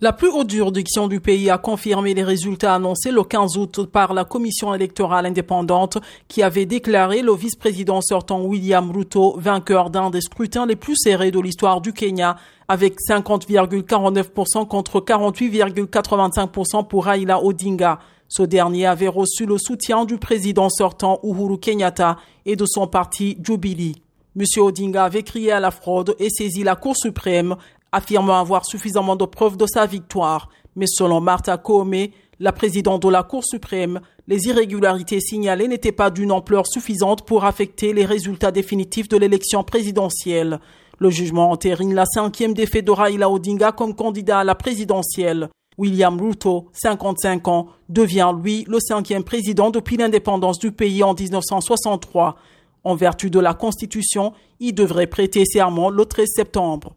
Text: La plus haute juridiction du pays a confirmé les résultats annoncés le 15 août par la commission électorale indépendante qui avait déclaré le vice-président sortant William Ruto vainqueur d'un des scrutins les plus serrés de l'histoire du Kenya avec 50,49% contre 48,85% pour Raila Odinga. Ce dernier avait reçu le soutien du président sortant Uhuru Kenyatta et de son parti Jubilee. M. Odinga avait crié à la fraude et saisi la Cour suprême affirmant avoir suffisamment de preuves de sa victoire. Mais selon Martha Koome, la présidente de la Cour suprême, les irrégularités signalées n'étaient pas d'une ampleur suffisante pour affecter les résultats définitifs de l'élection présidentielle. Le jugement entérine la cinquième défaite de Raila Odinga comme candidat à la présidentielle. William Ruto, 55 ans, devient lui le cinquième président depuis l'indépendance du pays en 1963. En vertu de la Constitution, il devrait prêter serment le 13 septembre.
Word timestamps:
La 0.00 0.12
plus 0.12 0.28
haute 0.28 0.48
juridiction 0.48 1.08
du 1.08 1.18
pays 1.18 1.50
a 1.50 1.58
confirmé 1.58 2.14
les 2.14 2.22
résultats 2.22 2.76
annoncés 2.76 3.10
le 3.10 3.24
15 3.24 3.56
août 3.56 3.86
par 3.86 4.14
la 4.14 4.24
commission 4.24 4.72
électorale 4.72 5.26
indépendante 5.26 5.98
qui 6.28 6.40
avait 6.44 6.66
déclaré 6.66 7.20
le 7.20 7.34
vice-président 7.34 8.00
sortant 8.00 8.40
William 8.42 8.92
Ruto 8.92 9.34
vainqueur 9.40 9.90
d'un 9.90 10.10
des 10.10 10.20
scrutins 10.20 10.66
les 10.66 10.76
plus 10.76 10.94
serrés 10.94 11.32
de 11.32 11.40
l'histoire 11.40 11.80
du 11.80 11.92
Kenya 11.92 12.36
avec 12.68 12.94
50,49% 13.00 14.68
contre 14.68 15.00
48,85% 15.00 16.86
pour 16.86 17.06
Raila 17.06 17.42
Odinga. 17.42 17.98
Ce 18.28 18.44
dernier 18.44 18.86
avait 18.86 19.08
reçu 19.08 19.46
le 19.46 19.58
soutien 19.58 20.04
du 20.04 20.16
président 20.16 20.68
sortant 20.68 21.18
Uhuru 21.24 21.58
Kenyatta 21.58 22.18
et 22.46 22.54
de 22.54 22.66
son 22.68 22.86
parti 22.86 23.36
Jubilee. 23.42 23.96
M. 24.38 24.44
Odinga 24.62 25.04
avait 25.04 25.24
crié 25.24 25.50
à 25.50 25.58
la 25.58 25.72
fraude 25.72 26.14
et 26.20 26.30
saisi 26.30 26.62
la 26.62 26.76
Cour 26.76 26.96
suprême 26.96 27.56
affirmant 27.90 28.38
avoir 28.38 28.64
suffisamment 28.66 29.16
de 29.16 29.24
preuves 29.24 29.56
de 29.56 29.66
sa 29.66 29.86
victoire. 29.86 30.48
Mais 30.76 30.86
selon 30.86 31.20
Martha 31.20 31.56
Koome, 31.56 32.06
la 32.38 32.52
présidente 32.52 33.02
de 33.02 33.08
la 33.08 33.24
Cour 33.24 33.44
suprême, 33.44 34.00
les 34.28 34.46
irrégularités 34.46 35.20
signalées 35.20 35.66
n'étaient 35.66 35.90
pas 35.90 36.10
d'une 36.10 36.30
ampleur 36.30 36.66
suffisante 36.68 37.26
pour 37.26 37.44
affecter 37.44 37.92
les 37.92 38.04
résultats 38.04 38.52
définitifs 38.52 39.08
de 39.08 39.16
l'élection 39.16 39.64
présidentielle. 39.64 40.60
Le 41.00 41.10
jugement 41.10 41.50
entérine 41.50 41.94
la 41.94 42.04
cinquième 42.06 42.54
défaite 42.54 42.84
de 42.84 42.92
Raila 42.92 43.30
Odinga 43.30 43.72
comme 43.72 43.96
candidat 43.96 44.40
à 44.40 44.44
la 44.44 44.54
présidentielle. 44.54 45.48
William 45.78 46.20
Ruto, 46.20 46.68
55 46.74 47.48
ans, 47.48 47.68
devient 47.88 48.32
lui 48.40 48.64
le 48.68 48.78
cinquième 48.80 49.24
président 49.24 49.70
depuis 49.70 49.96
l'indépendance 49.96 50.58
du 50.58 50.70
pays 50.70 51.02
en 51.02 51.14
1963. 51.14 52.36
En 52.84 52.94
vertu 52.94 53.30
de 53.30 53.40
la 53.40 53.54
Constitution, 53.54 54.32
il 54.60 54.74
devrait 54.74 55.06
prêter 55.06 55.44
serment 55.44 55.90
le 55.90 56.04
13 56.04 56.28
septembre. 56.34 56.94